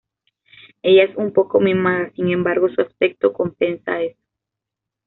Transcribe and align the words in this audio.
Ella 0.81 1.03
es 1.03 1.15
un 1.15 1.31
poco 1.31 1.59
mimada 1.59 2.11
sin 2.15 2.29
embargo 2.29 2.67
su 2.69 2.81
aspecto 2.81 3.31
compensa 3.33 4.01
eso. 4.01 4.17